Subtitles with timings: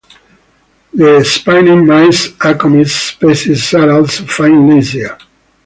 [0.95, 5.15] The spiny mice, "Acomys" species, are also found in Asia.